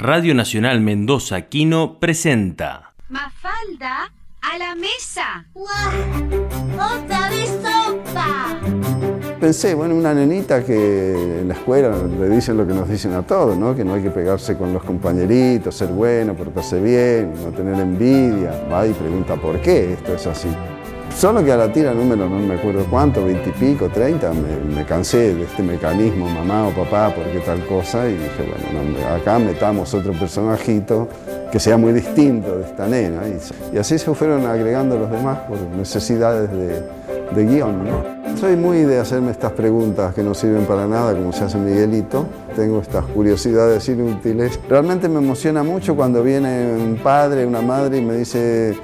Radio 0.00 0.32
Nacional 0.32 0.80
Mendoza 0.80 1.48
Quino 1.48 1.98
presenta 1.98 2.94
Mafalda 3.08 4.12
a 4.42 4.56
la 4.56 4.76
mesa. 4.76 5.44
¡Guau! 5.52 5.68
¡Otra 6.74 7.28
vez 7.28 7.50
sopa! 7.60 8.60
Pensé, 9.40 9.74
bueno, 9.74 9.96
una 9.96 10.14
nenita 10.14 10.64
que 10.64 11.40
en 11.40 11.48
la 11.48 11.54
escuela 11.54 11.96
le 11.96 12.28
dicen 12.28 12.56
lo 12.56 12.64
que 12.64 12.74
nos 12.74 12.88
dicen 12.88 13.12
a 13.14 13.22
todos, 13.22 13.58
¿no? 13.58 13.74
Que 13.74 13.84
no 13.84 13.94
hay 13.94 14.02
que 14.04 14.10
pegarse 14.10 14.56
con 14.56 14.72
los 14.72 14.84
compañeritos, 14.84 15.74
ser 15.74 15.88
bueno, 15.88 16.34
portarse 16.34 16.80
bien, 16.80 17.32
no 17.42 17.50
tener 17.50 17.74
envidia. 17.80 18.52
Va 18.72 18.86
y 18.86 18.92
pregunta 18.92 19.34
por 19.34 19.60
qué 19.60 19.94
esto 19.94 20.14
es 20.14 20.24
así. 20.28 20.48
Solo 21.18 21.44
que 21.44 21.50
a 21.50 21.56
la 21.56 21.72
tira 21.72 21.92
número, 21.92 22.28
no 22.28 22.38
me 22.38 22.54
acuerdo 22.54 22.86
cuánto, 22.88 23.24
veintipico, 23.24 23.88
treinta, 23.88 24.30
me, 24.32 24.72
me, 24.72 24.84
cansé 24.84 25.34
de 25.34 25.42
este 25.42 25.64
mecanismo, 25.64 26.28
mamá 26.28 26.68
o 26.68 26.70
papá, 26.70 27.12
por 27.12 27.24
qué 27.24 27.40
tal 27.40 27.66
cosa, 27.66 28.08
y 28.08 28.12
dije, 28.12 28.48
bueno, 28.72 28.96
no, 29.00 29.16
acá 29.16 29.36
metamos 29.40 29.92
otro 29.94 30.12
personajito 30.12 31.08
que 31.50 31.58
sea 31.58 31.76
muy 31.76 31.92
distinto 31.92 32.58
de 32.58 32.66
esta 32.66 32.86
nena. 32.86 33.22
Y, 33.72 33.78
así 33.78 33.98
se 33.98 34.14
fueron 34.14 34.46
agregando 34.46 34.96
los 34.96 35.10
demás 35.10 35.38
por 35.48 35.58
necesidades 35.76 36.52
de, 36.52 36.84
de 37.34 37.44
guion. 37.44 37.88
Soy 38.38 38.54
muy 38.54 38.84
de 38.84 39.00
hacerme 39.00 39.32
estas 39.32 39.50
preguntas 39.50 40.14
que 40.14 40.22
no 40.22 40.34
sirven 40.34 40.66
para 40.66 40.86
nada, 40.86 41.14
como 41.14 41.32
se 41.32 41.42
hace 41.42 41.58
Miguelito. 41.58 42.26
Tengo 42.54 42.80
estas 42.80 43.04
curiosidades 43.06 43.88
inútiles. 43.88 44.60
Realmente 44.68 45.08
me 45.08 45.18
emociona 45.18 45.64
mucho 45.64 45.96
cuando 45.96 46.22
viene 46.22 46.76
un 46.76 46.96
padre, 47.02 47.44
una 47.44 47.60
madre 47.60 47.98
y 47.98 48.02
me 48.02 48.14
dice, 48.14 48.76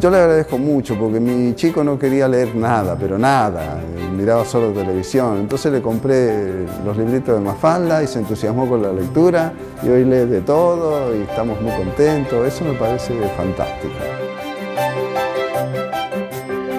yo 0.00 0.10
le 0.10 0.16
agradezco 0.16 0.56
mucho 0.56 0.96
porque 0.98 1.20
mi 1.20 1.54
chico 1.54 1.84
no 1.84 1.98
quería 1.98 2.26
leer 2.26 2.56
nada, 2.56 2.96
pero 2.98 3.18
nada, 3.18 3.78
miraba 4.16 4.46
solo 4.46 4.72
televisión. 4.72 5.36
Entonces 5.38 5.70
le 5.70 5.82
compré 5.82 6.64
los 6.84 6.96
libritos 6.96 7.34
de 7.38 7.44
Mafalda 7.44 8.02
y 8.02 8.06
se 8.06 8.20
entusiasmó 8.20 8.66
con 8.66 8.82
la 8.82 8.92
lectura 8.92 9.52
y 9.82 9.88
hoy 9.88 10.04
lee 10.04 10.24
de 10.24 10.40
todo 10.40 11.14
y 11.14 11.22
estamos 11.22 11.60
muy 11.60 11.72
contentos. 11.72 12.46
Eso 12.46 12.64
me 12.64 12.72
parece 12.72 13.12
fantástico. 13.36 13.92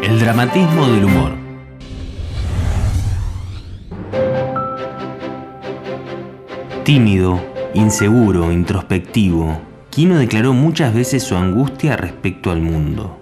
El 0.01 0.19
dramatismo 0.19 0.87
del 0.87 1.05
humor. 1.05 1.31
Tímido, 6.83 7.39
inseguro, 7.75 8.51
introspectivo, 8.51 9.70
Quino 9.91 10.17
declaró 10.17 10.53
muchas 10.53 10.93
veces 10.93 11.21
su 11.21 11.35
angustia 11.35 11.97
respecto 11.97 12.49
al 12.49 12.61
mundo. 12.61 13.17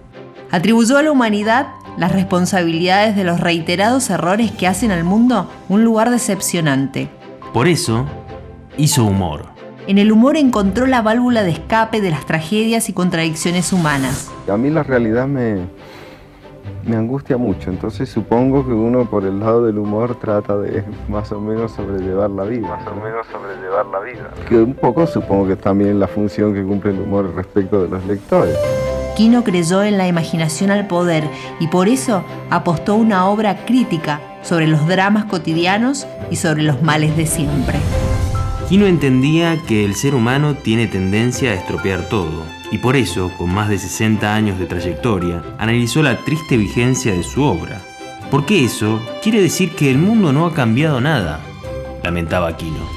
Atribuyó 0.52 0.98
a 0.98 1.02
la 1.02 1.10
humanidad 1.10 1.66
las 1.98 2.12
responsabilidades 2.12 3.16
de 3.16 3.24
los 3.24 3.40
reiterados 3.40 4.08
errores 4.08 4.52
que 4.52 4.68
hacen 4.68 4.92
al 4.92 5.02
mundo 5.02 5.50
un 5.68 5.82
lugar 5.82 6.10
decepcionante. 6.10 7.08
Por 7.52 7.66
eso, 7.66 8.06
hizo 8.78 9.04
humor. 9.04 9.46
En 9.88 9.98
el 9.98 10.12
humor 10.12 10.36
encontró 10.36 10.86
la 10.86 11.02
válvula 11.02 11.42
de 11.42 11.50
escape 11.50 12.00
de 12.00 12.12
las 12.12 12.24
tragedias 12.24 12.88
y 12.88 12.92
contradicciones 12.92 13.72
humanas. 13.72 14.30
A 14.48 14.56
mí 14.56 14.70
la 14.70 14.84
realidad 14.84 15.26
me, 15.26 15.66
me 16.84 16.96
angustia 16.96 17.36
mucho, 17.36 17.70
entonces 17.70 18.08
supongo 18.08 18.64
que 18.64 18.72
uno 18.72 19.04
por 19.04 19.24
el 19.24 19.38
lado 19.40 19.66
del 19.66 19.78
humor 19.78 20.16
trata 20.16 20.56
de 20.56 20.84
más 21.08 21.30
o 21.32 21.40
menos 21.40 21.72
sobrellevar 21.72 22.30
la 22.30 22.44
vida. 22.44 22.68
Más 22.68 22.86
o 22.86 22.94
menos 22.94 23.26
sobrellevar 23.26 23.86
la 23.86 24.00
vida. 24.00 24.30
Que 24.48 24.56
un 24.56 24.74
poco 24.74 25.06
supongo 25.06 25.46
que 25.46 25.52
es 25.54 25.60
también 25.60 26.00
la 26.00 26.08
función 26.08 26.54
que 26.54 26.62
cumple 26.62 26.92
el 26.92 27.00
humor 27.00 27.32
respecto 27.34 27.82
de 27.82 27.88
los 27.88 28.04
lectores. 28.06 28.56
Quino 29.16 29.44
creyó 29.44 29.82
en 29.82 29.98
la 29.98 30.08
imaginación 30.08 30.70
al 30.70 30.86
poder 30.86 31.24
y 31.58 31.68
por 31.68 31.88
eso 31.88 32.22
apostó 32.48 32.94
una 32.94 33.28
obra 33.28 33.64
crítica 33.66 34.20
sobre 34.42 34.66
los 34.66 34.86
dramas 34.86 35.26
cotidianos 35.26 36.06
y 36.30 36.36
sobre 36.36 36.62
los 36.62 36.82
males 36.82 37.16
de 37.16 37.26
siempre. 37.26 37.78
Quino 38.70 38.86
entendía 38.86 39.60
que 39.66 39.84
el 39.84 39.96
ser 39.96 40.14
humano 40.14 40.54
tiene 40.54 40.86
tendencia 40.86 41.50
a 41.50 41.54
estropear 41.54 42.08
todo, 42.08 42.44
y 42.70 42.78
por 42.78 42.94
eso, 42.94 43.32
con 43.36 43.52
más 43.52 43.68
de 43.68 43.80
60 43.80 44.32
años 44.32 44.60
de 44.60 44.66
trayectoria, 44.66 45.42
analizó 45.58 46.04
la 46.04 46.18
triste 46.18 46.56
vigencia 46.56 47.12
de 47.12 47.24
su 47.24 47.42
obra. 47.42 47.80
Porque 48.30 48.64
eso 48.64 49.00
quiere 49.24 49.42
decir 49.42 49.74
que 49.74 49.90
el 49.90 49.98
mundo 49.98 50.32
no 50.32 50.46
ha 50.46 50.54
cambiado 50.54 51.00
nada, 51.00 51.40
lamentaba 52.04 52.56
Quino. 52.56 52.88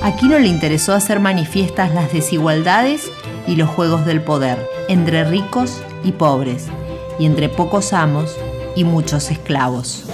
A 0.00 0.16
Quino 0.16 0.38
le 0.38 0.48
interesó 0.48 0.94
hacer 0.94 1.20
manifiestas 1.20 1.92
las 1.92 2.14
desigualdades 2.14 3.12
y 3.46 3.56
los 3.56 3.68
juegos 3.68 4.06
del 4.06 4.22
poder 4.22 4.56
entre 4.88 5.22
ricos 5.22 5.82
y 6.02 6.12
pobres, 6.12 6.68
y 7.18 7.26
entre 7.26 7.50
pocos 7.50 7.92
amos 7.92 8.38
y 8.74 8.84
muchos 8.84 9.30
esclavos. 9.30 10.04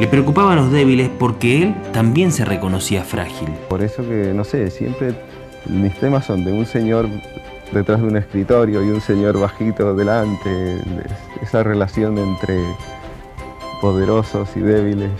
Le 0.00 0.08
preocupaban 0.08 0.56
los 0.56 0.72
débiles 0.72 1.10
porque 1.10 1.62
él 1.62 1.74
también 1.92 2.32
se 2.32 2.46
reconocía 2.46 3.04
frágil. 3.04 3.50
Por 3.68 3.82
eso 3.82 4.02
que, 4.02 4.32
no 4.34 4.44
sé, 4.44 4.70
siempre 4.70 5.14
mis 5.66 5.94
temas 6.00 6.24
son 6.24 6.42
de 6.42 6.52
un 6.52 6.64
señor 6.64 7.06
detrás 7.70 8.00
de 8.00 8.06
un 8.06 8.16
escritorio 8.16 8.82
y 8.82 8.88
un 8.88 9.02
señor 9.02 9.38
bajito 9.38 9.94
delante, 9.94 10.78
esa 11.42 11.62
relación 11.62 12.16
entre 12.16 12.64
poderosos 13.82 14.48
y 14.56 14.60
débiles. 14.60 15.10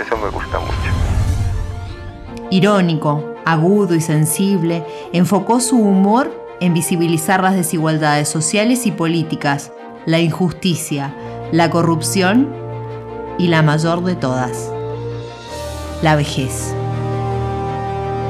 Eso 0.00 0.16
me 0.16 0.30
gusta 0.30 0.58
mucho. 0.60 2.48
Irónico, 2.48 3.34
agudo 3.44 3.94
y 3.94 4.00
sensible, 4.00 4.82
enfocó 5.12 5.60
su 5.60 5.76
humor 5.76 6.32
en 6.60 6.72
visibilizar 6.72 7.42
las 7.42 7.54
desigualdades 7.54 8.30
sociales 8.30 8.86
y 8.86 8.92
políticas, 8.92 9.72
la 10.06 10.20
injusticia, 10.20 11.14
la 11.52 11.68
corrupción 11.68 12.63
y 13.38 13.48
la 13.48 13.62
mayor 13.62 14.04
de 14.04 14.16
todas, 14.16 14.70
la 16.02 16.16
vejez. 16.16 16.74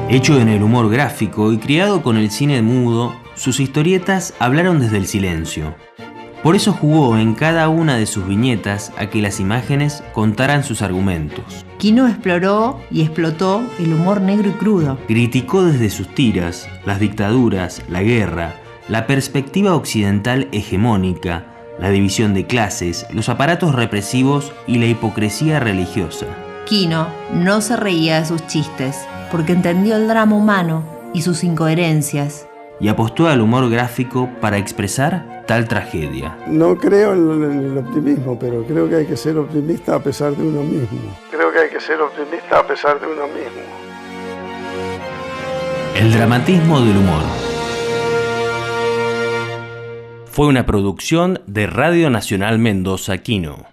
Hecho 0.08 0.38
en 0.38 0.48
el 0.48 0.62
humor 0.62 0.90
gráfico 0.90 1.52
y 1.52 1.58
criado 1.58 2.02
con 2.02 2.16
el 2.16 2.30
cine 2.30 2.62
mudo, 2.62 3.14
sus 3.34 3.58
historietas 3.60 4.34
hablaron 4.38 4.78
desde 4.78 4.98
el 4.98 5.06
silencio. 5.06 5.74
Por 6.42 6.56
eso 6.56 6.72
jugó 6.72 7.16
en 7.16 7.34
cada 7.34 7.70
una 7.70 7.96
de 7.96 8.04
sus 8.04 8.26
viñetas 8.26 8.92
a 8.98 9.06
que 9.06 9.22
las 9.22 9.40
imágenes 9.40 10.04
contaran 10.12 10.62
sus 10.62 10.82
argumentos. 10.82 11.64
Quino 11.78 12.06
exploró 12.06 12.80
y 12.90 13.00
explotó 13.00 13.62
el 13.78 13.94
humor 13.94 14.20
negro 14.20 14.50
y 14.50 14.52
crudo. 14.52 14.98
Criticó 15.06 15.64
desde 15.64 15.88
sus 15.88 16.08
tiras 16.08 16.68
las 16.84 17.00
dictaduras, 17.00 17.82
la 17.88 18.02
guerra, 18.02 18.56
la 18.88 19.06
perspectiva 19.06 19.74
occidental 19.74 20.48
hegemónica, 20.52 21.53
la 21.78 21.90
división 21.90 22.34
de 22.34 22.46
clases, 22.46 23.06
los 23.10 23.28
aparatos 23.28 23.74
represivos 23.74 24.52
y 24.66 24.78
la 24.78 24.86
hipocresía 24.86 25.60
religiosa. 25.60 26.26
Quino 26.66 27.08
no 27.32 27.60
se 27.60 27.76
reía 27.76 28.20
de 28.20 28.26
sus 28.26 28.46
chistes 28.46 28.96
porque 29.30 29.52
entendió 29.52 29.96
el 29.96 30.08
drama 30.08 30.36
humano 30.36 30.84
y 31.12 31.22
sus 31.22 31.44
incoherencias. 31.44 32.46
Y 32.80 32.88
apostó 32.88 33.28
al 33.28 33.40
humor 33.40 33.70
gráfico 33.70 34.28
para 34.40 34.58
expresar 34.58 35.44
tal 35.46 35.68
tragedia. 35.68 36.36
No 36.46 36.76
creo 36.76 37.12
en 37.12 37.42
el 37.42 37.78
optimismo, 37.78 38.38
pero 38.38 38.64
creo 38.64 38.88
que 38.88 38.96
hay 38.96 39.06
que 39.06 39.16
ser 39.16 39.36
optimista 39.36 39.94
a 39.94 40.00
pesar 40.00 40.34
de 40.34 40.42
uno 40.42 40.62
mismo. 40.62 41.16
Creo 41.30 41.52
que 41.52 41.58
hay 41.58 41.70
que 41.70 41.80
ser 41.80 42.00
optimista 42.00 42.60
a 42.60 42.66
pesar 42.66 43.00
de 43.00 43.06
uno 43.06 43.26
mismo. 43.28 43.62
El 45.94 46.12
dramatismo 46.12 46.80
del 46.80 46.96
humor. 46.96 47.43
Fue 50.34 50.48
una 50.48 50.66
producción 50.66 51.40
de 51.46 51.68
Radio 51.68 52.10
Nacional 52.10 52.58
Mendoza 52.58 53.18
Quino. 53.18 53.66